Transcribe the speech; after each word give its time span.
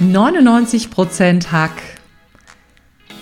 99% 0.00 1.50
Hack. 1.50 1.82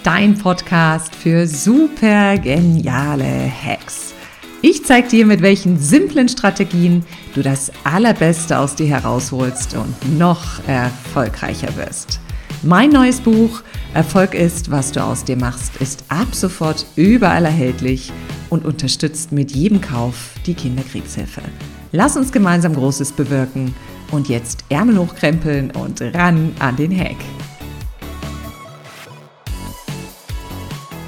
Dein 0.02 0.36
Podcast 0.36 1.14
für 1.14 1.46
super 1.46 2.36
geniale 2.36 3.48
Hacks. 3.48 4.12
Ich 4.60 4.84
zeige 4.84 5.06
dir, 5.06 5.26
mit 5.26 5.40
welchen 5.40 5.78
simplen 5.78 6.28
Strategien 6.28 7.04
du 7.34 7.42
das 7.42 7.70
Allerbeste 7.84 8.58
aus 8.58 8.74
dir 8.74 8.88
herausholst 8.88 9.76
und 9.76 10.18
noch 10.18 10.66
erfolgreicher 10.66 11.76
wirst. 11.76 12.18
Mein 12.64 12.90
neues 12.90 13.20
Buch 13.20 13.62
Erfolg 13.92 14.34
ist, 14.34 14.72
was 14.72 14.90
du 14.90 15.00
aus 15.00 15.22
dir 15.22 15.36
machst, 15.36 15.76
ist 15.76 16.02
ab 16.08 16.34
sofort 16.34 16.86
überall 16.96 17.44
erhältlich 17.44 18.12
und 18.50 18.64
unterstützt 18.64 19.30
mit 19.30 19.52
jedem 19.52 19.80
Kauf 19.80 20.32
die 20.44 20.54
Kinderkriegshilfe. 20.54 21.42
Lass 21.92 22.16
uns 22.16 22.32
gemeinsam 22.32 22.74
Großes 22.74 23.12
bewirken 23.12 23.72
und 24.10 24.28
jetzt 24.28 24.64
Ärmel 24.68 24.98
hochkrempeln 24.98 25.70
und 25.72 26.00
ran 26.00 26.52
an 26.58 26.76
den 26.76 26.98
Hack. 26.98 27.16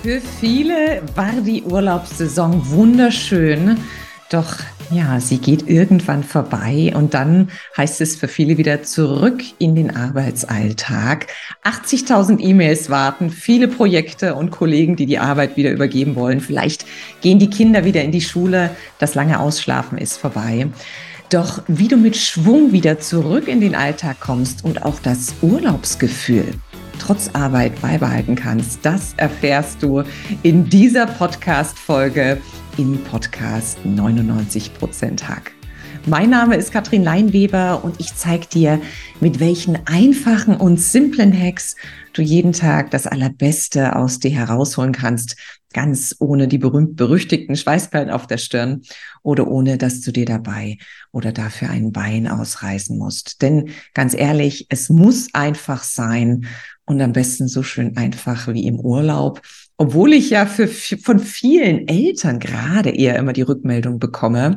Für 0.02 0.20
viele 0.20 1.02
war 1.14 1.32
die 1.44 1.62
Urlaubssaison 1.62 2.70
wunderschön, 2.70 3.76
doch 4.30 4.58
ja, 4.90 5.18
sie 5.18 5.38
geht 5.38 5.68
irgendwann 5.68 6.22
vorbei 6.22 6.92
und 6.94 7.12
dann 7.14 7.50
heißt 7.76 8.00
es 8.00 8.14
für 8.14 8.28
viele 8.28 8.56
wieder 8.56 8.84
zurück 8.84 9.42
in 9.58 9.74
den 9.74 9.94
Arbeitsalltag. 9.94 11.26
80.000 11.64 12.38
E-Mails 12.40 12.88
warten, 12.88 13.30
viele 13.30 13.66
Projekte 13.66 14.34
und 14.36 14.50
Kollegen, 14.50 14.94
die 14.94 15.06
die 15.06 15.18
Arbeit 15.18 15.56
wieder 15.56 15.72
übergeben 15.72 16.14
wollen. 16.14 16.40
Vielleicht 16.40 16.86
gehen 17.20 17.40
die 17.40 17.50
Kinder 17.50 17.84
wieder 17.84 18.04
in 18.04 18.12
die 18.12 18.20
Schule, 18.20 18.70
das 19.00 19.16
lange 19.16 19.40
Ausschlafen 19.40 19.98
ist 19.98 20.18
vorbei. 20.18 20.68
Doch 21.30 21.62
wie 21.66 21.88
du 21.88 21.96
mit 21.96 22.16
Schwung 22.16 22.72
wieder 22.72 23.00
zurück 23.00 23.48
in 23.48 23.60
den 23.60 23.74
Alltag 23.74 24.20
kommst 24.20 24.64
und 24.64 24.84
auch 24.84 25.00
das 25.00 25.34
Urlaubsgefühl 25.42 26.54
trotz 26.98 27.30
Arbeit 27.32 27.80
beibehalten 27.80 28.34
kannst, 28.34 28.80
das 28.84 29.14
erfährst 29.16 29.82
du 29.82 30.02
in 30.42 30.68
dieser 30.68 31.06
Podcast-Folge 31.06 32.38
im 32.78 32.98
Podcast 33.04 33.78
99% 33.84 35.22
Hack. 35.24 35.55
Mein 36.08 36.30
Name 36.30 36.54
ist 36.54 36.70
Katrin 36.70 37.02
Leinweber 37.02 37.82
und 37.82 37.98
ich 37.98 38.14
zeige 38.14 38.46
dir, 38.46 38.80
mit 39.20 39.40
welchen 39.40 39.88
einfachen 39.88 40.54
und 40.54 40.80
simplen 40.80 41.36
Hacks 41.36 41.74
du 42.12 42.22
jeden 42.22 42.52
Tag 42.52 42.92
das 42.92 43.08
Allerbeste 43.08 43.96
aus 43.96 44.20
dir 44.20 44.30
herausholen 44.30 44.92
kannst, 44.92 45.36
ganz 45.72 46.14
ohne 46.20 46.46
die 46.46 46.58
berühmt-berüchtigten 46.58 47.56
Schweißperlen 47.56 48.10
auf 48.10 48.28
der 48.28 48.38
Stirn 48.38 48.82
oder 49.24 49.48
ohne, 49.48 49.78
dass 49.78 50.00
du 50.00 50.12
dir 50.12 50.26
dabei 50.26 50.78
oder 51.10 51.32
dafür 51.32 51.70
ein 51.70 51.90
Bein 51.90 52.28
ausreißen 52.28 52.96
musst. 52.96 53.42
Denn 53.42 53.70
ganz 53.92 54.14
ehrlich, 54.14 54.66
es 54.68 54.88
muss 54.88 55.34
einfach 55.34 55.82
sein 55.82 56.46
und 56.84 57.02
am 57.02 57.14
besten 57.14 57.48
so 57.48 57.64
schön 57.64 57.96
einfach 57.96 58.46
wie 58.46 58.68
im 58.68 58.78
Urlaub. 58.78 59.42
Obwohl 59.78 60.14
ich 60.14 60.30
ja 60.30 60.46
für, 60.46 60.68
von 60.68 61.18
vielen 61.18 61.86
Eltern 61.86 62.38
gerade 62.38 62.90
eher 62.90 63.16
immer 63.16 63.34
die 63.34 63.42
Rückmeldung 63.42 63.98
bekomme, 63.98 64.56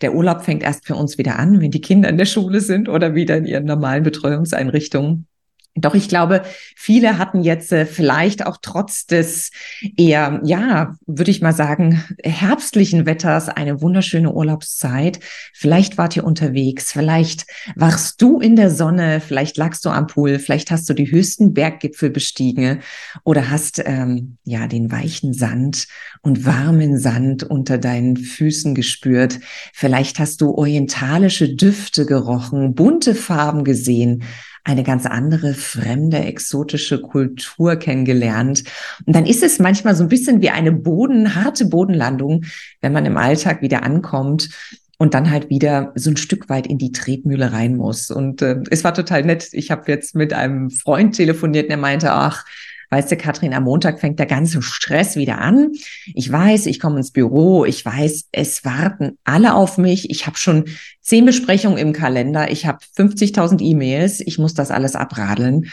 der 0.00 0.14
Urlaub 0.14 0.42
fängt 0.44 0.64
erst 0.64 0.86
für 0.86 0.96
uns 0.96 1.18
wieder 1.18 1.38
an, 1.38 1.60
wenn 1.60 1.70
die 1.70 1.80
Kinder 1.80 2.08
in 2.08 2.18
der 2.18 2.24
Schule 2.24 2.60
sind 2.60 2.88
oder 2.88 3.14
wieder 3.14 3.36
in 3.36 3.46
ihren 3.46 3.64
normalen 3.64 4.02
Betreuungseinrichtungen. 4.02 5.28
Doch 5.76 5.94
ich 5.94 6.08
glaube, 6.08 6.42
viele 6.74 7.18
hatten 7.18 7.42
jetzt 7.42 7.70
äh, 7.70 7.84
vielleicht 7.84 8.46
auch 8.46 8.56
trotz 8.60 9.06
des 9.06 9.50
eher, 9.96 10.40
ja, 10.42 10.94
würde 11.06 11.30
ich 11.30 11.42
mal 11.42 11.52
sagen, 11.52 12.02
herbstlichen 12.24 13.04
Wetters 13.04 13.48
eine 13.50 13.82
wunderschöne 13.82 14.32
Urlaubszeit. 14.32 15.20
Vielleicht 15.52 15.98
wart 15.98 16.16
ihr 16.16 16.24
unterwegs, 16.24 16.92
vielleicht 16.92 17.46
warst 17.74 18.22
du 18.22 18.40
in 18.40 18.56
der 18.56 18.70
Sonne, 18.70 19.20
vielleicht 19.20 19.58
lagst 19.58 19.84
du 19.84 19.90
am 19.90 20.06
Pool, 20.06 20.38
vielleicht 20.38 20.70
hast 20.70 20.88
du 20.88 20.94
die 20.94 21.10
höchsten 21.10 21.52
Berggipfel 21.52 22.08
bestiegen 22.08 22.80
oder 23.24 23.50
hast 23.50 23.82
ähm, 23.84 24.38
ja 24.44 24.68
den 24.68 24.90
weichen 24.90 25.34
Sand 25.34 25.88
und 26.22 26.46
warmen 26.46 26.98
Sand 26.98 27.44
unter 27.44 27.76
deinen 27.76 28.16
Füßen 28.16 28.74
gespürt. 28.74 29.40
Vielleicht 29.74 30.18
hast 30.18 30.40
du 30.40 30.54
orientalische 30.54 31.54
Düfte 31.54 32.06
gerochen, 32.06 32.74
bunte 32.74 33.14
Farben 33.14 33.62
gesehen 33.62 34.22
eine 34.66 34.82
ganz 34.82 35.06
andere, 35.06 35.54
fremde, 35.54 36.18
exotische 36.18 37.00
Kultur 37.00 37.76
kennengelernt. 37.76 38.64
Und 39.04 39.14
dann 39.14 39.24
ist 39.24 39.44
es 39.44 39.60
manchmal 39.60 39.94
so 39.94 40.02
ein 40.02 40.08
bisschen 40.08 40.42
wie 40.42 40.50
eine 40.50 40.72
Boden, 40.72 41.36
harte 41.36 41.66
Bodenlandung, 41.66 42.44
wenn 42.80 42.92
man 42.92 43.06
im 43.06 43.16
Alltag 43.16 43.62
wieder 43.62 43.84
ankommt 43.84 44.50
und 44.98 45.14
dann 45.14 45.30
halt 45.30 45.50
wieder 45.50 45.92
so 45.94 46.10
ein 46.10 46.16
Stück 46.16 46.48
weit 46.48 46.66
in 46.66 46.78
die 46.78 46.90
Tretmühle 46.90 47.52
rein 47.52 47.76
muss. 47.76 48.10
Und 48.10 48.42
äh, 48.42 48.60
es 48.70 48.82
war 48.82 48.92
total 48.92 49.22
nett. 49.22 49.48
Ich 49.52 49.70
habe 49.70 49.90
jetzt 49.90 50.16
mit 50.16 50.32
einem 50.32 50.70
Freund 50.70 51.14
telefoniert, 51.14 51.70
der 51.70 51.76
meinte, 51.76 52.12
ach, 52.12 52.44
Weißt 52.90 53.10
du, 53.10 53.16
Katrin, 53.16 53.54
am 53.54 53.64
Montag 53.64 54.00
fängt 54.00 54.18
der 54.18 54.26
ganze 54.26 54.62
Stress 54.62 55.16
wieder 55.16 55.38
an. 55.38 55.72
Ich 56.14 56.30
weiß, 56.30 56.66
ich 56.66 56.80
komme 56.80 56.98
ins 56.98 57.10
Büro. 57.10 57.64
Ich 57.64 57.84
weiß, 57.84 58.28
es 58.32 58.64
warten 58.64 59.18
alle 59.24 59.54
auf 59.54 59.78
mich. 59.78 60.10
Ich 60.10 60.26
habe 60.26 60.36
schon 60.36 60.64
zehn 61.00 61.24
Besprechungen 61.24 61.78
im 61.78 61.92
Kalender. 61.92 62.50
Ich 62.50 62.66
habe 62.66 62.78
50.000 62.96 63.60
E-Mails. 63.60 64.20
Ich 64.20 64.38
muss 64.38 64.54
das 64.54 64.70
alles 64.70 64.94
abradeln. 64.94 65.70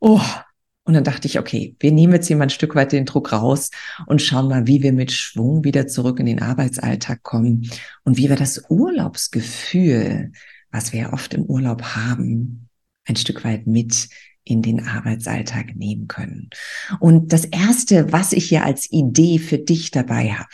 Oh, 0.00 0.20
und 0.88 0.94
dann 0.94 1.04
dachte 1.04 1.28
ich, 1.28 1.38
okay, 1.38 1.76
wir 1.80 1.92
nehmen 1.92 2.14
jetzt 2.14 2.28
hier 2.28 2.36
mal 2.36 2.44
ein 2.44 2.50
Stück 2.50 2.74
weit 2.74 2.92
den 2.92 3.04
Druck 3.04 3.30
raus 3.30 3.70
und 4.06 4.22
schauen 4.22 4.48
mal, 4.48 4.66
wie 4.66 4.82
wir 4.82 4.94
mit 4.94 5.12
Schwung 5.12 5.62
wieder 5.62 5.86
zurück 5.86 6.18
in 6.18 6.24
den 6.24 6.40
Arbeitsalltag 6.40 7.22
kommen 7.22 7.70
und 8.04 8.16
wie 8.16 8.30
wir 8.30 8.36
das 8.36 8.64
Urlaubsgefühl, 8.70 10.32
was 10.70 10.94
wir 10.94 11.12
oft 11.12 11.34
im 11.34 11.44
Urlaub 11.44 11.82
haben, 11.82 12.70
ein 13.04 13.16
Stück 13.16 13.44
weit 13.44 13.66
mit 13.66 14.08
in 14.48 14.62
den 14.62 14.86
Arbeitsalltag 14.86 15.76
nehmen 15.76 16.08
können. 16.08 16.50
Und 17.00 17.32
das 17.32 17.44
Erste, 17.44 18.12
was 18.12 18.32
ich 18.32 18.48
hier 18.48 18.64
als 18.64 18.90
Idee 18.90 19.38
für 19.38 19.58
dich 19.58 19.90
dabei 19.90 20.32
habe, 20.32 20.48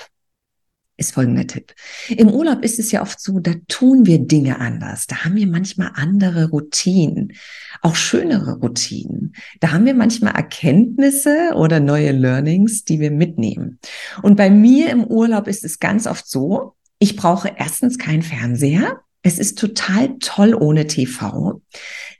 ist 0.96 1.12
folgender 1.12 1.46
Tipp. 1.46 1.74
Im 2.08 2.28
Urlaub 2.30 2.62
ist 2.62 2.78
es 2.78 2.92
ja 2.92 3.02
oft 3.02 3.20
so, 3.20 3.40
da 3.40 3.52
tun 3.66 4.06
wir 4.06 4.20
Dinge 4.20 4.60
anders. 4.60 5.06
Da 5.06 5.24
haben 5.24 5.34
wir 5.34 5.46
manchmal 5.46 5.90
andere 5.94 6.50
Routinen, 6.50 7.32
auch 7.82 7.96
schönere 7.96 8.58
Routinen. 8.58 9.34
Da 9.60 9.72
haben 9.72 9.86
wir 9.86 9.94
manchmal 9.94 10.34
Erkenntnisse 10.34 11.52
oder 11.56 11.80
neue 11.80 12.12
Learnings, 12.12 12.84
die 12.84 13.00
wir 13.00 13.10
mitnehmen. 13.10 13.80
Und 14.22 14.36
bei 14.36 14.50
mir 14.50 14.90
im 14.90 15.04
Urlaub 15.04 15.48
ist 15.48 15.64
es 15.64 15.80
ganz 15.80 16.06
oft 16.06 16.28
so, 16.28 16.76
ich 17.00 17.16
brauche 17.16 17.52
erstens 17.56 17.98
keinen 17.98 18.22
Fernseher. 18.22 19.00
Es 19.26 19.38
ist 19.38 19.58
total 19.58 20.18
toll 20.20 20.54
ohne 20.54 20.86
TV. 20.86 21.62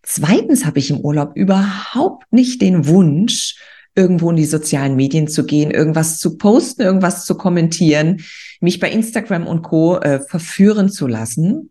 Zweitens 0.03 0.65
habe 0.65 0.79
ich 0.79 0.91
im 0.91 1.01
Urlaub 1.01 1.37
überhaupt 1.37 2.33
nicht 2.33 2.63
den 2.63 2.87
Wunsch, 2.87 3.57
irgendwo 3.95 4.31
in 4.31 4.37
die 4.37 4.47
sozialen 4.47 4.97
Medien 4.97 5.29
zu 5.29 5.45
gehen, 5.45 5.71
irgendwas 5.71 6.19
zu 6.19 6.39
posten, 6.39 6.81
irgendwas 6.81 7.27
zu 7.27 7.37
kommentieren, 7.37 8.23
mich 8.61 8.81
bei 8.81 8.91
Instagram 8.91 9.47
und 9.47 9.63
Co 9.63 9.99
äh, 9.99 10.19
verführen 10.19 10.89
zu 10.89 11.07
lassen. 11.07 11.71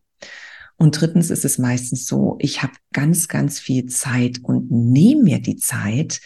Und 0.77 1.01
drittens 1.01 1.31
ist 1.31 1.45
es 1.45 1.57
meistens 1.57 2.05
so, 2.05 2.37
ich 2.39 2.61
habe 2.61 2.73
ganz, 2.93 3.27
ganz 3.27 3.59
viel 3.59 3.87
Zeit 3.87 4.39
und 4.43 4.71
nehme 4.71 5.23
mir 5.23 5.41
die 5.41 5.57
Zeit, 5.57 6.21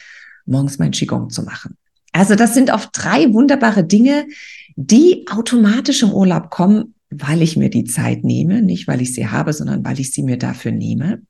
morgens 0.46 0.80
mein 0.80 0.92
Qigong 0.92 1.30
zu 1.30 1.44
machen. 1.44 1.78
Also 2.12 2.36
das 2.36 2.54
sind 2.54 2.72
auch 2.72 2.86
drei 2.86 3.32
wunderbare 3.34 3.86
Dinge, 3.86 4.28
die 4.76 5.26
automatisch 5.32 6.04
im 6.04 6.12
Urlaub 6.12 6.50
kommen, 6.50 6.94
weil 7.20 7.42
ich 7.42 7.58
mir 7.58 7.70
die 7.70 7.86
Zeit 7.86 8.24
nehme, 8.24 8.62
nicht 8.62 8.88
weil 8.88 9.02
ich 9.02 9.14
sie 9.14 9.28
habe, 9.28 9.54
sondern 9.54 9.84
weil 9.84 10.00
ich 10.00 10.12
sie 10.12 10.24
mir 10.24 10.38
dafür 10.38 10.72
nehme. 10.72 11.22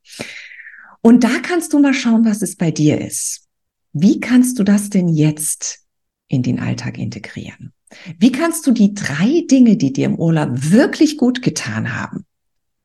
Und 1.01 1.23
da 1.23 1.39
kannst 1.41 1.73
du 1.73 1.79
mal 1.79 1.93
schauen, 1.93 2.25
was 2.25 2.41
es 2.41 2.55
bei 2.55 2.71
dir 2.71 2.99
ist. 2.99 3.45
Wie 3.93 4.19
kannst 4.19 4.59
du 4.59 4.63
das 4.63 4.89
denn 4.89 5.07
jetzt 5.07 5.79
in 6.27 6.43
den 6.43 6.59
Alltag 6.59 6.97
integrieren? 6.97 7.73
Wie 8.19 8.31
kannst 8.31 8.67
du 8.67 8.71
die 8.71 8.93
drei 8.93 9.45
Dinge, 9.49 9.77
die 9.77 9.93
dir 9.93 10.05
im 10.05 10.19
Urlaub 10.19 10.49
wirklich 10.51 11.17
gut 11.17 11.41
getan 11.41 11.95
haben, 11.95 12.25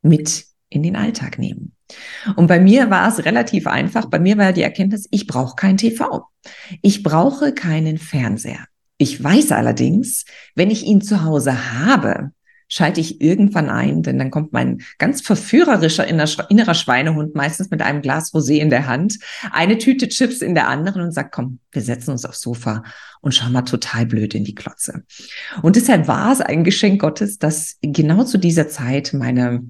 mit 0.03 0.47
in 0.69 0.83
den 0.83 0.97
Alltag 0.97 1.39
nehmen? 1.39 1.75
Und 2.37 2.47
bei 2.47 2.61
mir 2.61 2.91
war 2.91 3.09
es 3.09 3.25
relativ 3.25 3.67
einfach. 3.67 4.07
Bei 4.07 4.19
mir 4.19 4.39
war 4.39 4.53
die 4.53 4.63
Erkenntnis, 4.63 5.09
ich 5.11 5.27
brauche 5.27 5.57
kein 5.57 5.77
TV. 5.77 6.25
Ich 6.81 7.03
brauche 7.03 7.53
keinen 7.53 7.99
Fernseher. 7.99 8.67
Ich 8.97 9.23
weiß 9.23 9.53
allerdings, 9.53 10.25
wenn 10.55 10.71
ich 10.71 10.85
ihn 10.85 11.01
zu 11.01 11.25
Hause 11.25 11.81
habe, 11.81 12.31
schalte 12.73 13.01
ich 13.01 13.21
irgendwann 13.21 13.69
ein, 13.69 14.03
denn 14.03 14.19
dann 14.19 14.31
kommt 14.31 14.55
mein 14.55 14.81
ganz 14.97 15.21
verführerischer 15.21 16.09
innerer 16.09 16.75
Schweinehund 16.75 17.35
meistens 17.35 17.71
mit 17.71 17.83
einem 17.83 18.01
Glas 18.01 18.33
Rosé 18.33 18.55
in 18.55 18.71
der 18.71 18.87
Hand, 18.87 19.19
eine 19.51 19.77
Tüte 19.77 20.09
Chips 20.09 20.41
in 20.41 20.55
der 20.55 20.69
anderen 20.69 21.03
und 21.03 21.13
sagt, 21.13 21.35
komm, 21.35 21.59
wir 21.71 21.83
setzen 21.83 22.13
uns 22.13 22.25
aufs 22.25 22.41
Sofa 22.41 22.83
und 23.21 23.35
schauen 23.35 23.53
mal 23.53 23.63
total 23.63 24.07
blöd 24.07 24.35
in 24.35 24.45
die 24.45 24.55
Klotze. 24.55 25.05
Und 25.61 25.77
deshalb 25.77 26.09
war 26.09 26.33
es 26.33 26.41
ein 26.41 26.65
Geschenk 26.65 27.03
Gottes, 27.03 27.39
dass 27.39 27.77
genau 27.83 28.25
zu 28.25 28.39
dieser 28.39 28.69
Zeit 28.69 29.13
meine 29.13 29.65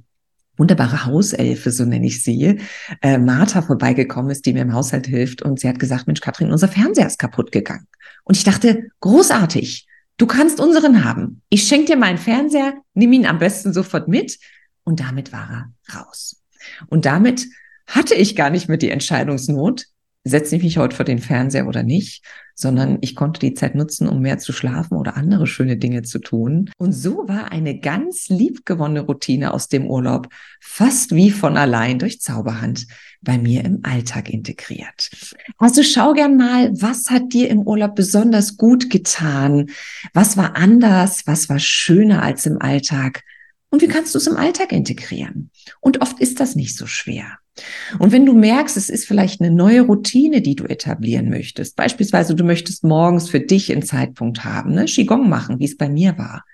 wunderbare 0.56 1.05
Hauselfe, 1.06 1.72
so 1.72 1.84
nenne 1.84 2.06
ich 2.06 2.22
sie, 2.22 2.60
äh, 3.00 3.19
Martha 3.19 3.62
vorbeigekommen 3.62 4.31
ist, 4.31 4.46
die 4.46 4.52
mir 4.52 4.62
im 4.62 4.75
Haushalt 4.75 5.08
hilft. 5.08 5.43
Und 5.43 5.58
sie 5.58 5.69
hat 5.69 5.81
gesagt, 5.81 6.06
Mensch, 6.06 6.20
Katrin, 6.20 6.52
unser 6.52 6.69
Fernseher 6.69 7.08
ist 7.08 7.19
kaputt 7.19 7.50
gegangen. 7.50 7.88
Und 8.22 8.37
ich 8.37 8.44
dachte, 8.44 8.90
großartig. 9.00 9.88
Du 10.16 10.26
kannst 10.26 10.60
unseren 10.60 11.04
haben. 11.04 11.42
Ich 11.48 11.64
schenke 11.64 11.86
dir 11.86 11.96
meinen 11.96 12.18
Fernseher, 12.18 12.74
nimm 12.94 13.12
ihn 13.12 13.26
am 13.26 13.38
besten 13.38 13.72
sofort 13.72 14.08
mit. 14.08 14.38
Und 14.84 15.00
damit 15.00 15.32
war 15.32 15.72
er 15.90 15.96
raus. 15.98 16.42
Und 16.88 17.06
damit 17.06 17.46
hatte 17.86 18.14
ich 18.14 18.36
gar 18.36 18.50
nicht 18.50 18.68
mehr 18.68 18.78
die 18.78 18.90
Entscheidungsnot, 18.90 19.86
setze 20.24 20.56
ich 20.56 20.62
mich 20.62 20.78
heute 20.78 20.94
vor 20.94 21.04
den 21.04 21.19
Fernseher 21.19 21.66
oder 21.66 21.82
nicht, 21.82 22.24
sondern 22.54 22.98
ich 23.00 23.16
konnte 23.16 23.40
die 23.40 23.54
Zeit 23.54 23.74
nutzen, 23.74 24.08
um 24.08 24.20
mehr 24.20 24.38
zu 24.38 24.52
schlafen 24.52 24.96
oder 24.96 25.16
andere 25.16 25.46
schöne 25.46 25.76
Dinge 25.76 26.02
zu 26.02 26.20
tun. 26.20 26.70
Und 26.78 26.92
so 26.92 27.26
war 27.26 27.50
eine 27.50 27.80
ganz 27.80 28.28
liebgewonnene 28.28 29.00
Routine 29.00 29.52
aus 29.52 29.69
dem 29.69 29.86
Urlaub 29.86 30.28
fast 30.60 31.14
wie 31.14 31.30
von 31.30 31.56
allein 31.56 31.98
durch 31.98 32.20
Zauberhand 32.20 32.86
bei 33.20 33.38
mir 33.38 33.64
im 33.64 33.80
Alltag 33.82 34.30
integriert. 34.30 35.10
Also 35.58 35.82
schau 35.82 36.12
gern 36.12 36.36
mal, 36.36 36.70
was 36.80 37.10
hat 37.10 37.32
dir 37.32 37.48
im 37.48 37.60
Urlaub 37.60 37.94
besonders 37.94 38.56
gut 38.56 38.90
getan? 38.90 39.70
Was 40.12 40.36
war 40.36 40.56
anders? 40.56 41.22
Was 41.26 41.48
war 41.48 41.58
schöner 41.58 42.22
als 42.22 42.46
im 42.46 42.60
Alltag? 42.60 43.24
Und 43.72 43.80
wie 43.80 43.88
kannst 43.88 44.14
du 44.14 44.19
es 44.19 44.26
im 44.26 44.36
Alltag 44.36 44.70
integrieren? 44.70 45.50
Und 45.80 46.02
oft 46.02 46.20
ist 46.20 46.40
das 46.40 46.56
nicht 46.56 46.76
so 46.76 46.86
schwer. 46.86 47.38
Und 47.98 48.12
wenn 48.12 48.26
du 48.26 48.34
merkst, 48.34 48.76
es 48.76 48.90
ist 48.90 49.06
vielleicht 49.06 49.40
eine 49.40 49.50
neue 49.50 49.80
Routine, 49.80 50.42
die 50.42 50.54
du 50.54 50.64
etablieren 50.64 51.30
möchtest, 51.30 51.74
beispielsweise 51.74 52.34
du 52.34 52.44
möchtest 52.44 52.84
morgens 52.84 53.30
für 53.30 53.40
dich 53.40 53.72
einen 53.72 53.82
Zeitpunkt 53.82 54.44
haben, 54.44 54.74
ne, 54.74 54.84
Qigong 54.84 55.26
machen, 55.26 55.58
wie 55.58 55.64
es 55.64 55.78
bei 55.78 55.88
mir 55.88 56.19
war, 56.19 56.44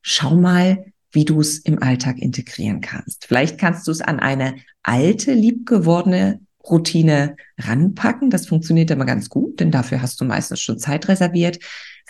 schau 0.00 0.36
mal, 0.36 0.84
wie 1.10 1.24
du 1.24 1.40
es 1.40 1.58
im 1.58 1.82
Alltag 1.82 2.18
integrieren 2.18 2.80
kannst. 2.80 3.26
Vielleicht 3.26 3.58
kannst 3.58 3.88
du 3.88 3.90
es 3.90 4.00
an 4.00 4.20
eine 4.20 4.54
alte, 4.84 5.34
liebgewordene 5.34 6.38
Routine 6.64 7.34
ranpacken. 7.58 8.30
Das 8.30 8.46
funktioniert 8.46 8.92
immer 8.92 9.06
ganz 9.06 9.28
gut, 9.28 9.58
denn 9.58 9.72
dafür 9.72 10.02
hast 10.02 10.20
du 10.20 10.24
meistens 10.24 10.60
schon 10.60 10.78
Zeit 10.78 11.08
reserviert. 11.08 11.58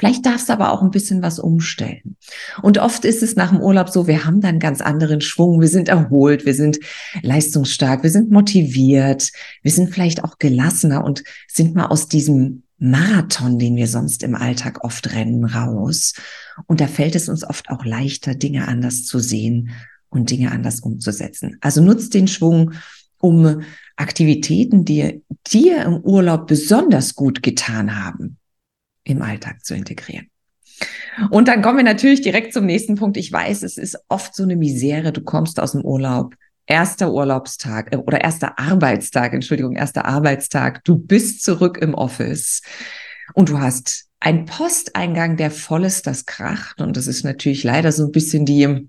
Vielleicht 0.00 0.24
darfst 0.24 0.48
du 0.48 0.54
aber 0.54 0.72
auch 0.72 0.80
ein 0.80 0.90
bisschen 0.90 1.20
was 1.20 1.38
umstellen. 1.38 2.16
Und 2.62 2.78
oft 2.78 3.04
ist 3.04 3.22
es 3.22 3.36
nach 3.36 3.50
dem 3.50 3.60
Urlaub 3.60 3.90
so, 3.90 4.06
wir 4.06 4.24
haben 4.24 4.40
dann 4.40 4.58
ganz 4.58 4.80
anderen 4.80 5.20
Schwung, 5.20 5.60
wir 5.60 5.68
sind 5.68 5.90
erholt, 5.90 6.46
wir 6.46 6.54
sind 6.54 6.78
leistungsstark, 7.20 8.02
wir 8.02 8.08
sind 8.08 8.30
motiviert, 8.30 9.30
wir 9.60 9.70
sind 9.70 9.92
vielleicht 9.92 10.24
auch 10.24 10.38
gelassener 10.38 11.04
und 11.04 11.22
sind 11.48 11.74
mal 11.74 11.88
aus 11.88 12.08
diesem 12.08 12.62
Marathon, 12.78 13.58
den 13.58 13.76
wir 13.76 13.88
sonst 13.88 14.22
im 14.22 14.34
Alltag 14.34 14.84
oft 14.84 15.12
rennen, 15.12 15.44
raus. 15.44 16.14
Und 16.66 16.80
da 16.80 16.86
fällt 16.86 17.14
es 17.14 17.28
uns 17.28 17.44
oft 17.44 17.68
auch 17.68 17.84
leichter, 17.84 18.34
Dinge 18.34 18.68
anders 18.68 19.04
zu 19.04 19.18
sehen 19.18 19.68
und 20.08 20.30
Dinge 20.30 20.50
anders 20.50 20.80
umzusetzen. 20.80 21.58
Also 21.60 21.82
nutzt 21.82 22.14
den 22.14 22.26
Schwung, 22.26 22.72
um 23.20 23.60
Aktivitäten, 23.96 24.86
die 24.86 25.22
dir 25.52 25.82
im 25.82 25.98
Urlaub 25.98 26.46
besonders 26.46 27.14
gut 27.14 27.42
getan 27.42 28.02
haben, 28.02 28.38
im 29.04 29.22
Alltag 29.22 29.64
zu 29.64 29.74
integrieren. 29.74 30.30
Und 31.30 31.48
dann 31.48 31.62
kommen 31.62 31.78
wir 31.78 31.84
natürlich 31.84 32.22
direkt 32.22 32.52
zum 32.52 32.66
nächsten 32.66 32.94
Punkt. 32.94 33.16
Ich 33.16 33.30
weiß, 33.30 33.62
es 33.62 33.76
ist 33.76 33.98
oft 34.08 34.34
so 34.34 34.42
eine 34.42 34.56
Misere. 34.56 35.12
Du 35.12 35.22
kommst 35.22 35.60
aus 35.60 35.72
dem 35.72 35.84
Urlaub, 35.84 36.34
erster 36.66 37.12
Urlaubstag 37.12 37.92
äh, 37.92 37.96
oder 37.96 38.20
erster 38.22 38.58
Arbeitstag, 38.58 39.34
Entschuldigung, 39.34 39.76
erster 39.76 40.06
Arbeitstag. 40.06 40.82
Du 40.84 40.96
bist 40.96 41.42
zurück 41.42 41.78
im 41.78 41.94
Office 41.94 42.62
und 43.34 43.50
du 43.50 43.58
hast 43.58 44.06
einen 44.20 44.44
Posteingang, 44.44 45.36
der 45.36 45.50
voll 45.50 45.84
ist, 45.84 46.06
das 46.06 46.26
kracht. 46.26 46.80
Und 46.80 46.96
das 46.96 47.06
ist 47.06 47.24
natürlich 47.24 47.64
leider 47.64 47.92
so 47.92 48.04
ein 48.04 48.12
bisschen 48.12 48.44
die 48.44 48.88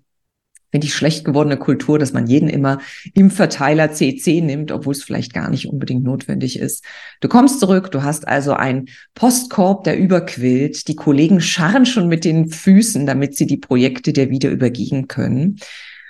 finde 0.71 0.87
ich 0.87 0.93
schlecht 0.93 1.25
gewordene 1.25 1.57
Kultur, 1.57 1.99
dass 1.99 2.13
man 2.13 2.27
jeden 2.27 2.49
immer 2.49 2.79
im 3.13 3.29
Verteiler 3.29 3.91
CC 3.91 4.41
nimmt, 4.41 4.71
obwohl 4.71 4.93
es 4.93 5.03
vielleicht 5.03 5.33
gar 5.33 5.49
nicht 5.49 5.67
unbedingt 5.67 6.03
notwendig 6.03 6.57
ist. 6.57 6.83
Du 7.19 7.27
kommst 7.27 7.59
zurück, 7.59 7.91
du 7.91 8.03
hast 8.03 8.27
also 8.27 8.53
einen 8.53 8.87
Postkorb, 9.13 9.83
der 9.83 9.99
überquillt. 9.99 10.87
Die 10.87 10.95
Kollegen 10.95 11.41
scharren 11.41 11.85
schon 11.85 12.07
mit 12.07 12.25
den 12.25 12.49
Füßen, 12.49 13.05
damit 13.05 13.35
sie 13.35 13.45
die 13.45 13.57
Projekte 13.57 14.13
dir 14.13 14.29
wieder 14.29 14.49
übergeben 14.49 15.07
können. 15.07 15.59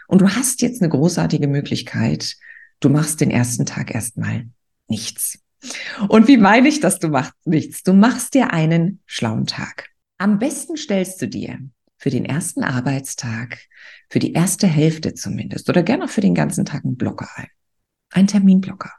Und 0.08 0.22
du 0.22 0.30
hast 0.30 0.62
jetzt 0.62 0.82
eine 0.82 0.90
großartige 0.90 1.48
Möglichkeit. 1.48 2.36
Du 2.80 2.90
machst 2.90 3.22
den 3.22 3.32
ersten 3.32 3.66
Tag 3.66 3.94
erstmal 3.94 4.48
nichts. 4.88 5.40
Und 6.08 6.28
wie 6.28 6.38
meine 6.38 6.68
ich, 6.68 6.80
dass 6.80 7.00
du 7.00 7.10
machst 7.10 7.34
nichts? 7.46 7.84
Du 7.84 7.94
machst 7.94 8.34
dir 8.34 8.52
einen 8.52 9.00
schlauen 9.06 9.46
Tag. 9.46 9.90
Am 10.18 10.40
besten 10.40 10.78
stellst 10.78 11.22
du 11.22 11.28
dir 11.28 11.60
für 12.02 12.10
den 12.10 12.26
ersten 12.26 12.64
Arbeitstag, 12.64 13.60
für 14.10 14.18
die 14.18 14.34
erste 14.34 14.66
Hälfte 14.66 15.14
zumindest 15.14 15.70
oder 15.70 15.84
gerne 15.84 16.06
auch 16.06 16.10
für 16.10 16.22
den 16.22 16.34
ganzen 16.34 16.66
Tag 16.66 16.84
einen 16.84 16.98
Blocker 16.98 17.30
ein. 17.36 17.48
Ein 18.10 18.26
Terminblocker. 18.26 18.92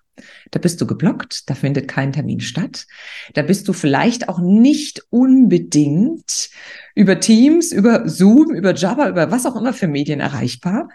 Da 0.53 0.61
bist 0.61 0.81
du 0.81 0.87
geblockt, 0.87 1.51
da 1.51 1.57
findet 1.57 1.89
kein 1.89 2.13
Termin 2.13 2.41
statt. 2.41 2.87
Da 3.35 3.43
bist 3.43 3.67
du 3.67 3.73
vielleicht 3.73 4.29
auch 4.29 4.39
nicht 4.39 5.03
unbedingt 5.11 6.51
über 6.95 7.19
Teams, 7.19 7.73
über 7.73 8.09
Zoom, 8.09 8.55
über 8.55 8.73
Java, 8.73 9.09
über 9.09 9.33
was 9.33 9.47
auch 9.47 9.57
immer 9.57 9.73
für 9.73 9.89
Medien 9.89 10.21
erreichbar. 10.21 10.89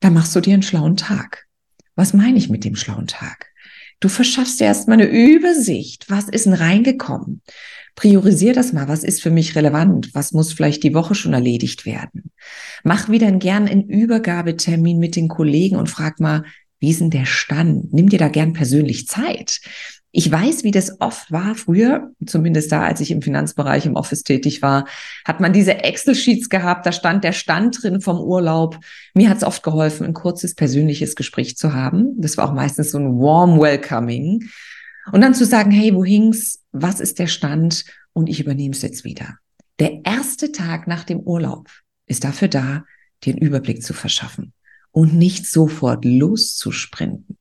Da 0.00 0.10
machst 0.10 0.34
du 0.34 0.40
dir 0.40 0.54
einen 0.54 0.64
schlauen 0.64 0.96
Tag. 0.96 1.46
Was 1.94 2.12
meine 2.12 2.38
ich 2.38 2.48
mit 2.48 2.64
dem 2.64 2.74
schlauen 2.74 3.06
Tag? 3.06 3.52
Du 4.00 4.08
verschaffst 4.08 4.58
dir 4.58 4.64
erstmal 4.64 5.00
eine 5.00 5.08
Übersicht. 5.08 6.10
Was 6.10 6.28
ist 6.28 6.46
denn 6.46 6.54
reingekommen? 6.54 7.40
Priorisier 7.94 8.52
das 8.52 8.72
mal. 8.72 8.88
Was 8.88 9.04
ist 9.04 9.22
für 9.22 9.30
mich 9.30 9.54
relevant? 9.54 10.14
Was 10.14 10.32
muss 10.32 10.52
vielleicht 10.52 10.82
die 10.82 10.94
Woche 10.94 11.14
schon 11.14 11.34
erledigt 11.34 11.84
werden? 11.84 12.30
Mach 12.84 13.08
wieder 13.08 13.30
gern 13.32 13.68
einen 13.68 13.88
Übergabetermin 13.88 14.98
mit 14.98 15.16
den 15.16 15.28
Kollegen 15.28 15.76
und 15.76 15.90
frag 15.90 16.18
mal, 16.20 16.44
wie 16.80 16.90
ist 16.90 17.00
denn 17.00 17.10
der 17.10 17.26
Stand? 17.26 17.92
Nimm 17.92 18.08
dir 18.08 18.18
da 18.18 18.28
gern 18.28 18.54
persönlich 18.54 19.06
Zeit. 19.06 19.60
Ich 20.14 20.30
weiß, 20.30 20.62
wie 20.62 20.72
das 20.72 21.00
oft 21.00 21.32
war 21.32 21.54
früher, 21.54 22.10
zumindest 22.26 22.70
da, 22.70 22.82
als 22.82 23.00
ich 23.00 23.10
im 23.10 23.22
Finanzbereich 23.22 23.86
im 23.86 23.94
Office 23.94 24.24
tätig 24.24 24.60
war, 24.60 24.86
hat 25.24 25.40
man 25.40 25.54
diese 25.54 25.84
Excel-Sheets 25.84 26.50
gehabt, 26.50 26.84
da 26.84 26.92
stand 26.92 27.24
der 27.24 27.32
Stand 27.32 27.82
drin 27.82 28.02
vom 28.02 28.18
Urlaub. 28.18 28.78
Mir 29.14 29.30
hat 29.30 29.38
es 29.38 29.44
oft 29.44 29.62
geholfen, 29.62 30.04
ein 30.04 30.12
kurzes 30.12 30.54
persönliches 30.54 31.16
Gespräch 31.16 31.56
zu 31.56 31.72
haben. 31.72 32.20
Das 32.20 32.36
war 32.36 32.46
auch 32.46 32.52
meistens 32.52 32.90
so 32.90 32.98
ein 32.98 33.18
warm 33.20 33.58
Welcoming. 33.58 34.50
Und 35.10 35.20
dann 35.20 35.34
zu 35.34 35.44
sagen, 35.44 35.70
hey, 35.70 35.94
wo 35.94 36.04
hing's? 36.04 36.60
Was 36.72 37.00
ist 37.00 37.18
der 37.18 37.26
Stand? 37.26 37.84
Und 38.12 38.28
ich 38.28 38.40
übernehme 38.40 38.74
es 38.74 38.82
jetzt 38.82 39.04
wieder. 39.04 39.38
Der 39.78 40.04
erste 40.04 40.52
Tag 40.52 40.86
nach 40.86 41.04
dem 41.04 41.20
Urlaub 41.20 41.68
ist 42.06 42.24
dafür 42.24 42.48
da, 42.48 42.84
dir 43.24 43.32
einen 43.32 43.42
Überblick 43.42 43.82
zu 43.82 43.94
verschaffen 43.94 44.52
und 44.92 45.14
nicht 45.14 45.46
sofort 45.46 46.04
loszusprinten. 46.04 47.38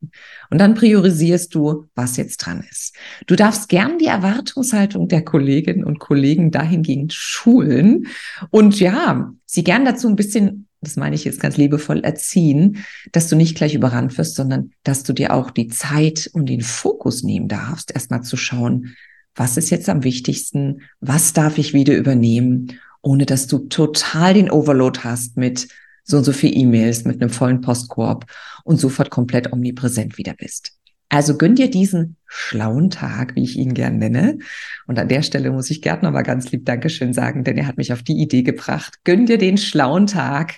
Und 0.50 0.58
dann 0.58 0.74
priorisierst 0.74 1.54
du, 1.54 1.88
was 1.96 2.18
jetzt 2.18 2.38
dran 2.38 2.66
ist. 2.70 2.96
Du 3.28 3.36
darfst 3.36 3.70
gern 3.70 3.98
die 3.98 4.06
Erwartungshaltung 4.06 5.08
der 5.08 5.24
Kolleginnen 5.24 5.84
und 5.84 6.00
Kollegen 6.00 6.52
dahingehend 6.52 7.14
schulen 7.14 8.08
und 8.50 8.80
ja, 8.80 9.32
sie 9.46 9.64
gern 9.64 9.86
dazu 9.86 10.08
ein 10.08 10.16
bisschen 10.16 10.68
das 10.82 10.96
meine 10.96 11.16
ich 11.16 11.24
jetzt 11.24 11.40
ganz 11.40 11.58
liebevoll, 11.58 12.00
erziehen, 12.00 12.84
dass 13.12 13.28
du 13.28 13.36
nicht 13.36 13.56
gleich 13.56 13.76
überrannt 13.76 14.18
wirst, 14.18 14.36
sondern 14.36 14.72
dass 14.84 15.04
du 15.04 15.14
dir 15.14 15.34
auch 15.34 15.52
die 15.52 15.68
Zeit 15.68 16.30
und 16.34 16.48
den 16.48 16.62
Fokus 16.62 17.22
nehmen 17.24 17.48
darfst, 17.48 17.94
erstmal 17.94 18.24
zu 18.24 18.36
schauen, 18.36 18.96
was 19.36 19.58
ist 19.58 19.70
jetzt 19.70 19.90
am 19.90 20.04
wichtigsten, 20.04 20.82
was 21.00 21.34
darf 21.34 21.58
ich 21.58 21.74
wieder 21.74 21.96
übernehmen, 21.96 22.80
ohne 23.02 23.26
dass 23.26 23.48
du 23.48 23.60
total 23.60 24.34
den 24.34 24.50
Overload 24.50 25.02
hast 25.04 25.38
mit 25.38 25.68
so 26.04 26.18
und 26.18 26.24
so 26.24 26.34
viel 26.34 26.56
E-Mails, 26.58 27.06
mit 27.06 27.22
einem 27.22 27.30
vollen 27.30 27.62
Postkorb 27.62 28.26
und 28.64 28.78
sofort 28.80 29.12
komplett 29.12 29.54
omnipräsent 29.54 30.18
wieder 30.18 30.34
bist. 30.34 30.74
Also 31.12 31.36
gönn 31.36 31.56
dir 31.56 31.70
diesen 31.70 32.16
schlauen 32.26 32.90
Tag, 32.90 33.36
wie 33.36 33.44
ich 33.44 33.58
ihn 33.58 33.74
gern 33.74 33.98
nenne. 33.98 34.40
Und 34.88 34.98
an 34.98 35.10
der 35.10 35.24
Stelle 35.24 35.52
muss 35.52 35.70
ich 35.70 35.82
Gärtner 35.82 36.10
mal 36.10 36.22
ganz 36.22 36.50
lieb 36.54 36.66
Dankeschön 36.66 37.12
sagen, 37.12 37.44
denn 37.44 37.58
er 37.58 37.68
hat 37.68 37.76
mich 37.76 37.92
auf 37.92 38.02
die 38.02 38.22
Idee 38.22 38.44
gebracht. 38.44 39.00
Gönn 39.04 39.26
dir 39.26 39.38
den 39.38 39.58
schlauen 39.58 40.08
Tag, 40.08 40.56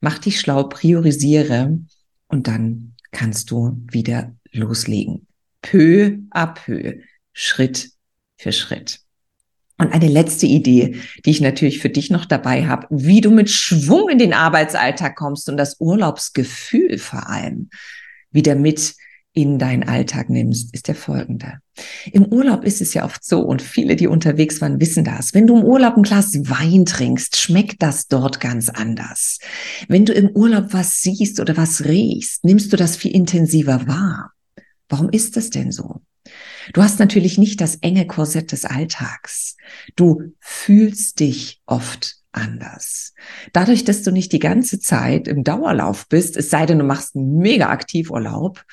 mach 0.00 0.20
dich 0.20 0.38
schlau, 0.38 0.62
priorisiere 0.62 1.80
und 2.28 2.46
dann 2.46 2.94
kannst 3.10 3.50
du 3.50 3.82
wieder 3.90 4.32
loslegen. 4.52 5.26
Peu 5.60 6.18
à 6.30 6.54
peu, 6.54 7.00
Schritt 7.32 7.90
für 8.36 8.52
Schritt. 8.52 9.00
Und 9.76 9.92
eine 9.92 10.06
letzte 10.06 10.46
Idee, 10.46 11.00
die 11.24 11.30
ich 11.30 11.40
natürlich 11.40 11.80
für 11.80 11.90
dich 11.90 12.10
noch 12.10 12.26
dabei 12.26 12.68
habe, 12.68 12.86
wie 12.90 13.20
du 13.20 13.32
mit 13.32 13.50
Schwung 13.50 14.08
in 14.08 14.18
den 14.18 14.34
Arbeitsalltag 14.34 15.16
kommst 15.16 15.48
und 15.48 15.56
das 15.56 15.80
Urlaubsgefühl 15.80 16.96
vor 16.98 17.28
allem 17.28 17.70
wieder 18.30 18.54
mit 18.54 18.94
in 19.36 19.58
deinen 19.58 19.84
Alltag 19.84 20.30
nimmst, 20.30 20.72
ist 20.74 20.88
der 20.88 20.94
folgende. 20.94 21.58
Im 22.10 22.24
Urlaub 22.24 22.64
ist 22.64 22.80
es 22.80 22.94
ja 22.94 23.04
oft 23.04 23.22
so, 23.22 23.40
und 23.42 23.60
viele, 23.60 23.94
die 23.94 24.06
unterwegs 24.06 24.62
waren, 24.62 24.80
wissen 24.80 25.04
das. 25.04 25.34
Wenn 25.34 25.46
du 25.46 25.58
im 25.58 25.64
Urlaub 25.64 25.96
ein 25.96 26.04
Glas 26.04 26.32
Wein 26.48 26.86
trinkst, 26.86 27.36
schmeckt 27.36 27.82
das 27.82 28.08
dort 28.08 28.40
ganz 28.40 28.70
anders. 28.70 29.38
Wenn 29.88 30.06
du 30.06 30.14
im 30.14 30.30
Urlaub 30.30 30.72
was 30.72 31.02
siehst 31.02 31.38
oder 31.38 31.54
was 31.58 31.84
riechst, 31.84 32.44
nimmst 32.44 32.72
du 32.72 32.78
das 32.78 32.96
viel 32.96 33.14
intensiver 33.14 33.86
wahr. 33.86 34.32
Warum 34.88 35.10
ist 35.10 35.36
das 35.36 35.50
denn 35.50 35.70
so? 35.70 36.00
Du 36.72 36.82
hast 36.82 36.98
natürlich 36.98 37.36
nicht 37.36 37.60
das 37.60 37.76
enge 37.76 38.06
Korsett 38.06 38.52
des 38.52 38.64
Alltags. 38.64 39.56
Du 39.96 40.32
fühlst 40.40 41.20
dich 41.20 41.60
oft 41.66 42.16
anders. 42.32 43.12
Dadurch, 43.52 43.84
dass 43.84 44.02
du 44.02 44.12
nicht 44.12 44.32
die 44.32 44.38
ganze 44.38 44.80
Zeit 44.80 45.28
im 45.28 45.44
Dauerlauf 45.44 46.08
bist, 46.08 46.38
es 46.38 46.48
sei 46.48 46.64
denn, 46.64 46.78
du 46.78 46.84
machst 46.84 47.16
einen 47.16 47.36
mega 47.36 47.68
Aktivurlaub, 47.68 48.64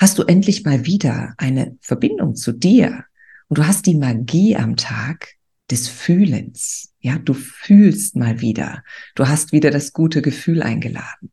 hast 0.00 0.18
du 0.18 0.22
endlich 0.22 0.64
mal 0.64 0.86
wieder 0.86 1.34
eine 1.36 1.76
Verbindung 1.82 2.34
zu 2.34 2.52
dir 2.52 3.04
und 3.48 3.58
du 3.58 3.66
hast 3.66 3.84
die 3.84 3.94
Magie 3.94 4.56
am 4.56 4.76
Tag 4.76 5.34
des 5.70 5.88
Fühlens. 5.88 6.94
Ja, 7.00 7.18
du 7.18 7.34
fühlst 7.34 8.16
mal 8.16 8.40
wieder. 8.40 8.82
Du 9.14 9.28
hast 9.28 9.52
wieder 9.52 9.70
das 9.70 9.92
gute 9.92 10.22
Gefühl 10.22 10.62
eingeladen. 10.62 11.30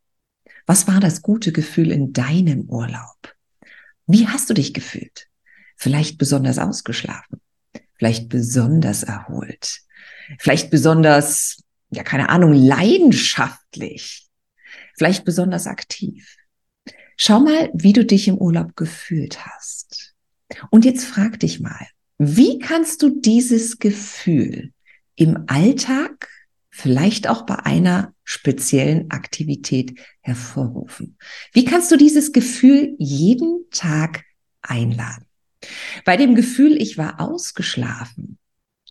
Was 0.65 0.85
war 0.85 0.99
das 0.99 1.21
gute 1.21 1.53
Gefühl 1.53 1.91
in 1.91 2.11
deinem 2.11 2.69
Urlaub? 2.69 3.33
Wie 4.05 4.27
hast 4.27 4.49
du 4.49 4.53
dich 4.53 4.73
gefühlt? 4.73 5.27
Vielleicht 5.77 6.17
besonders 6.17 6.59
ausgeschlafen, 6.59 7.39
vielleicht 7.97 8.27
besonders 8.27 9.03
erholt, 9.03 9.81
vielleicht 10.39 10.71
besonders, 10.71 11.63
ja, 11.91 12.03
keine 12.03 12.29
Ahnung, 12.29 12.53
leidenschaftlich, 12.53 14.27
vielleicht 14.97 15.23
besonders 15.23 15.67
aktiv. 15.67 16.35
Schau 17.17 17.39
mal, 17.39 17.71
wie 17.73 17.93
du 17.93 18.05
dich 18.05 18.27
im 18.27 18.37
Urlaub 18.37 18.75
gefühlt 18.75 19.43
hast. 19.43 20.13
Und 20.69 20.85
jetzt 20.85 21.03
frag 21.03 21.39
dich 21.39 21.59
mal, 21.59 21.87
wie 22.19 22.59
kannst 22.59 23.01
du 23.01 23.09
dieses 23.09 23.79
Gefühl 23.79 24.71
im 25.15 25.45
Alltag, 25.47 26.29
vielleicht 26.69 27.27
auch 27.27 27.47
bei 27.47 27.55
einer 27.57 28.13
speziellen 28.23 29.09
Aktivität 29.09 29.99
hervorrufen? 30.21 31.17
Wie 31.53 31.65
kannst 31.65 31.91
du 31.91 31.97
dieses 31.97 32.33
Gefühl 32.33 32.95
jeden 32.99 33.65
Tag 33.71 34.23
einladen? 34.61 35.25
Bei 36.05 36.17
dem 36.17 36.35
Gefühl, 36.35 36.79
ich 36.79 36.99
war 36.99 37.19
ausgeschlafen, 37.19 38.37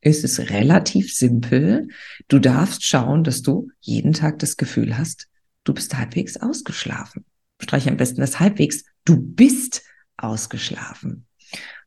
ist 0.00 0.24
es 0.24 0.50
relativ 0.50 1.14
simpel. 1.14 1.88
Du 2.26 2.40
darfst 2.40 2.84
schauen, 2.84 3.22
dass 3.22 3.42
du 3.42 3.68
jeden 3.80 4.12
Tag 4.12 4.40
das 4.40 4.56
Gefühl 4.56 4.98
hast, 4.98 5.28
du 5.62 5.72
bist 5.72 5.96
halbwegs 5.96 6.36
ausgeschlafen. 6.36 7.24
Streiche 7.60 7.90
am 7.90 7.96
besten 7.96 8.20
das 8.20 8.40
halbwegs, 8.40 8.84
du 9.04 9.16
bist 9.20 9.82
ausgeschlafen. 10.16 11.26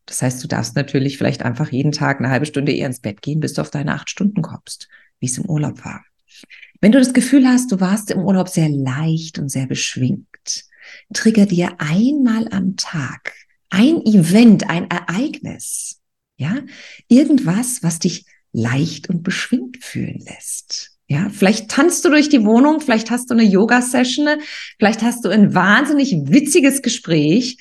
Das 0.05 0.21
heißt, 0.21 0.43
du 0.43 0.47
darfst 0.47 0.75
natürlich 0.75 1.17
vielleicht 1.17 1.43
einfach 1.43 1.71
jeden 1.71 1.91
Tag 1.91 2.19
eine 2.19 2.29
halbe 2.29 2.47
Stunde 2.47 2.71
eher 2.71 2.87
ins 2.87 2.99
Bett 2.99 3.21
gehen, 3.21 3.39
bis 3.39 3.53
du 3.53 3.61
auf 3.61 3.69
deine 3.69 3.93
acht 3.93 4.09
Stunden 4.09 4.41
kommst, 4.41 4.89
wie 5.19 5.27
es 5.27 5.37
im 5.37 5.45
Urlaub 5.45 5.85
war. 5.85 6.03
Wenn 6.81 6.91
du 6.91 6.99
das 6.99 7.13
Gefühl 7.13 7.45
hast, 7.47 7.71
du 7.71 7.79
warst 7.79 8.09
im 8.09 8.19
Urlaub 8.19 8.49
sehr 8.49 8.69
leicht 8.69 9.37
und 9.37 9.49
sehr 9.49 9.67
beschwingt, 9.67 10.65
trigger 11.13 11.45
dir 11.45 11.75
einmal 11.79 12.47
am 12.51 12.75
Tag 12.75 13.33
ein 13.69 14.01
Event, 14.05 14.69
ein 14.69 14.89
Ereignis, 14.89 16.01
ja, 16.37 16.57
irgendwas, 17.07 17.83
was 17.83 17.99
dich 17.99 18.25
leicht 18.51 19.09
und 19.09 19.23
beschwingt 19.23 19.83
fühlen 19.83 20.19
lässt. 20.19 20.98
Ja, 21.11 21.27
vielleicht 21.31 21.71
tanzt 21.71 22.05
du 22.05 22.09
durch 22.09 22.29
die 22.29 22.45
Wohnung, 22.45 22.81
vielleicht 22.81 23.09
hast 23.09 23.31
du 23.31 23.33
eine 23.33 23.43
Yoga-Session, 23.43 24.27
vielleicht 24.77 25.01
hast 25.01 25.25
du 25.25 25.29
ein 25.29 25.55
wahnsinnig 25.55 26.15
witziges 26.25 26.83
Gespräch, 26.83 27.57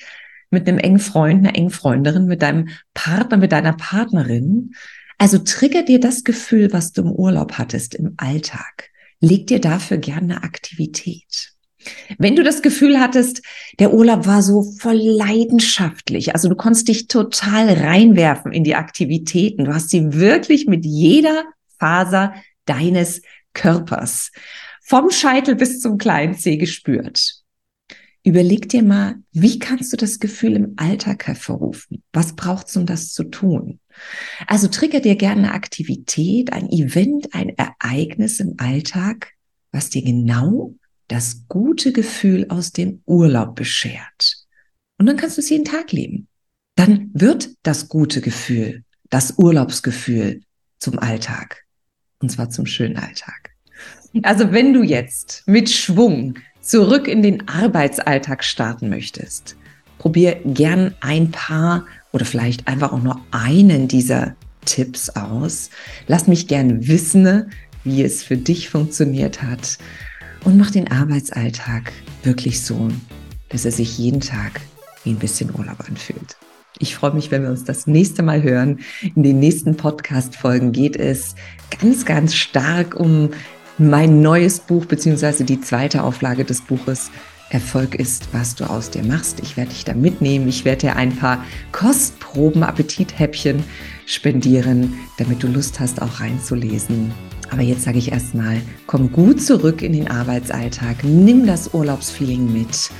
mit 0.51 0.67
einem 0.67 0.77
engen 0.77 0.99
Freund, 0.99 1.39
einer 1.39 1.55
engen 1.55 1.69
Freundin, 1.69 2.25
mit 2.25 2.41
deinem 2.41 2.69
Partner, 2.93 3.37
mit 3.37 3.51
deiner 3.51 3.73
Partnerin. 3.73 4.71
Also 5.17 5.39
trigger 5.39 5.83
dir 5.83 5.99
das 5.99 6.23
Gefühl, 6.23 6.71
was 6.73 6.93
du 6.93 7.01
im 7.01 7.11
Urlaub 7.11 7.53
hattest, 7.53 7.95
im 7.95 8.13
Alltag. 8.17 8.89
Leg 9.19 9.47
dir 9.47 9.59
dafür 9.59 9.97
gerne 9.97 10.35
eine 10.35 10.43
Aktivität. 10.43 11.53
Wenn 12.17 12.35
du 12.35 12.43
das 12.43 12.61
Gefühl 12.61 12.99
hattest, 12.99 13.41
der 13.79 13.93
Urlaub 13.93 14.27
war 14.27 14.41
so 14.41 14.63
voll 14.79 14.97
leidenschaftlich, 14.97 16.33
also 16.33 16.49
du 16.49 16.55
konntest 16.55 16.87
dich 16.87 17.07
total 17.07 17.69
reinwerfen 17.69 18.51
in 18.51 18.63
die 18.63 18.75
Aktivitäten, 18.75 19.65
du 19.65 19.73
hast 19.73 19.89
sie 19.89 20.13
wirklich 20.13 20.67
mit 20.67 20.85
jeder 20.85 21.45
Faser 21.79 22.33
deines 22.65 23.21
Körpers 23.59 24.31
vom 24.81 25.11
Scheitel 25.11 25.55
bis 25.55 25.81
zum 25.81 25.97
kleinen 25.97 26.33
Zeh 26.33 26.57
gespürt. 26.57 27.43
Überleg 28.23 28.69
dir 28.69 28.83
mal, 28.83 29.15
wie 29.31 29.59
kannst 29.59 29.91
du 29.93 29.97
das 29.97 30.19
Gefühl 30.19 30.55
im 30.55 30.73
Alltag 30.77 31.27
hervorrufen? 31.27 32.03
Was 32.13 32.35
braucht 32.35 32.67
es, 32.67 32.77
um 32.77 32.85
das 32.85 33.13
zu 33.13 33.25
tun? 33.25 33.79
Also 34.47 34.67
trigger 34.67 35.01
dir 35.01 35.15
gerne 35.15 35.43
eine 35.43 35.53
Aktivität, 35.53 36.53
ein 36.53 36.69
Event, 36.69 37.33
ein 37.33 37.49
Ereignis 37.57 38.39
im 38.39 38.55
Alltag, 38.57 39.33
was 39.71 39.89
dir 39.89 40.03
genau 40.03 40.75
das 41.07 41.47
gute 41.47 41.91
Gefühl 41.91 42.45
aus 42.49 42.71
dem 42.71 43.01
Urlaub 43.05 43.55
beschert. 43.55 44.45
Und 44.97 45.05
dann 45.05 45.17
kannst 45.17 45.37
du 45.37 45.41
es 45.41 45.49
jeden 45.49 45.65
Tag 45.65 45.91
leben. 45.91 46.27
Dann 46.75 47.09
wird 47.13 47.49
das 47.63 47.89
gute 47.89 48.21
Gefühl, 48.21 48.83
das 49.09 49.37
Urlaubsgefühl 49.37 50.43
zum 50.77 50.99
Alltag. 50.99 51.65
Und 52.19 52.29
zwar 52.29 52.49
zum 52.49 52.65
schönen 52.65 52.97
Alltag. 52.97 53.48
Also 54.23 54.51
wenn 54.51 54.73
du 54.73 54.83
jetzt 54.83 55.43
mit 55.45 55.69
Schwung 55.69 56.35
zurück 56.61 57.07
in 57.07 57.21
den 57.21 57.47
Arbeitsalltag 57.47 58.43
starten 58.43 58.89
möchtest, 58.89 59.55
probier 59.97 60.39
gern 60.45 60.95
ein 61.01 61.31
paar 61.31 61.85
oder 62.11 62.25
vielleicht 62.25 62.67
einfach 62.67 62.91
auch 62.91 63.03
nur 63.03 63.21
einen 63.31 63.87
dieser 63.87 64.35
Tipps 64.65 65.09
aus. 65.09 65.69
Lass 66.07 66.27
mich 66.27 66.47
gern 66.47 66.87
wissen, 66.87 67.51
wie 67.83 68.03
es 68.03 68.23
für 68.23 68.37
dich 68.37 68.69
funktioniert 68.69 69.41
hat 69.41 69.77
und 70.43 70.57
mach 70.57 70.71
den 70.71 70.91
Arbeitsalltag 70.91 71.91
wirklich 72.23 72.61
so, 72.61 72.89
dass 73.49 73.65
er 73.65 73.71
sich 73.71 73.97
jeden 73.97 74.21
Tag 74.21 74.61
wie 75.03 75.11
ein 75.11 75.19
bisschen 75.19 75.53
Urlaub 75.55 75.79
anfühlt. 75.87 76.37
Ich 76.77 76.95
freue 76.95 77.13
mich, 77.13 77.31
wenn 77.31 77.43
wir 77.43 77.49
uns 77.49 77.63
das 77.63 77.87
nächste 77.87 78.23
Mal 78.23 78.43
hören. 78.43 78.79
In 79.15 79.23
den 79.23 79.39
nächsten 79.39 79.75
Podcast-Folgen 79.75 80.71
geht 80.71 80.95
es 80.95 81.35
ganz, 81.81 82.05
ganz 82.05 82.35
stark 82.35 82.95
um 82.95 83.31
mein 83.79 84.21
neues 84.21 84.59
Buch 84.59 84.85
beziehungsweise 84.85 85.45
die 85.45 85.61
zweite 85.61 86.03
Auflage 86.03 86.45
des 86.45 86.61
Buches 86.61 87.09
Erfolg 87.49 87.95
ist, 87.95 88.29
was 88.31 88.55
du 88.55 88.65
aus 88.69 88.91
dir 88.91 89.03
machst. 89.03 89.39
Ich 89.41 89.57
werde 89.57 89.71
dich 89.71 89.83
da 89.83 89.93
mitnehmen. 89.93 90.47
Ich 90.47 90.65
werde 90.65 90.81
dir 90.81 90.95
ein 90.95 91.15
paar 91.15 91.43
Kostproben, 91.71 92.63
Appetithäppchen 92.63 93.63
spendieren, 94.05 94.93
damit 95.17 95.41
du 95.41 95.47
Lust 95.47 95.79
hast, 95.79 96.01
auch 96.01 96.19
reinzulesen. 96.19 97.11
Aber 97.49 97.63
jetzt 97.63 97.83
sage 97.83 97.97
ich 97.97 98.11
erstmal, 98.11 98.61
komm 98.85 99.11
gut 99.11 99.41
zurück 99.41 99.81
in 99.81 99.93
den 99.93 100.09
Arbeitsalltag, 100.09 101.03
nimm 101.03 101.47
das 101.47 101.73
Urlaubsfeeling 101.73 102.53
mit 102.53 102.91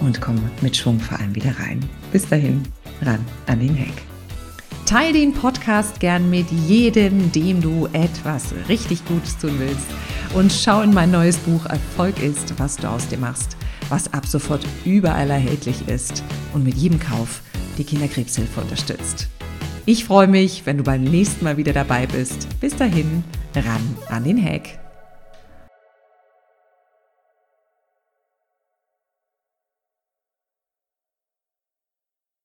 und 0.00 0.20
komm 0.20 0.36
mit 0.60 0.76
Schwung 0.76 1.00
vor 1.00 1.18
allem 1.18 1.34
wieder 1.34 1.58
rein. 1.58 1.80
Bis 2.12 2.28
dahin, 2.28 2.62
ran 3.00 3.20
an 3.46 3.60
den 3.60 3.74
Heck. 3.74 4.11
Teil 4.92 5.14
den 5.14 5.32
Podcast 5.32 6.00
gern 6.00 6.28
mit 6.28 6.50
jedem, 6.50 7.32
dem 7.32 7.62
du 7.62 7.88
etwas 7.94 8.52
richtig 8.68 9.02
Gutes 9.06 9.38
tun 9.38 9.54
willst. 9.56 9.86
Und 10.34 10.52
schau 10.52 10.82
in 10.82 10.92
mein 10.92 11.10
neues 11.10 11.38
Buch 11.38 11.64
Erfolg 11.64 12.22
ist, 12.22 12.52
was 12.58 12.76
du 12.76 12.90
aus 12.90 13.08
dir 13.08 13.16
machst, 13.16 13.56
was 13.88 14.12
ab 14.12 14.26
sofort 14.26 14.66
überall 14.84 15.30
erhältlich 15.30 15.88
ist 15.88 16.22
und 16.52 16.64
mit 16.64 16.74
jedem 16.74 17.00
Kauf 17.00 17.40
die 17.78 17.84
Kinderkrebshilfe 17.84 18.60
unterstützt. 18.60 19.28
Ich 19.86 20.04
freue 20.04 20.28
mich, 20.28 20.66
wenn 20.66 20.76
du 20.76 20.84
beim 20.84 21.04
nächsten 21.04 21.42
Mal 21.42 21.56
wieder 21.56 21.72
dabei 21.72 22.06
bist. 22.06 22.46
Bis 22.60 22.76
dahin, 22.76 23.24
ran 23.54 23.96
an 24.10 24.24
den 24.24 24.44
Hack. 24.44 24.81